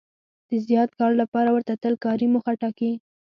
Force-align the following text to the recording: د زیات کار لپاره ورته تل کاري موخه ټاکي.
د 0.49 0.51
زیات 0.67 0.89
کار 0.99 1.11
لپاره 1.21 1.49
ورته 1.51 1.73
تل 1.83 1.93
کاري 2.05 2.27
موخه 2.33 2.53
ټاکي. 2.61 2.91